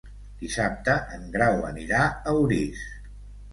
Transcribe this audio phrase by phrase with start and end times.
[0.37, 2.01] Dissabte en Grau anirà
[2.33, 2.83] a Orís.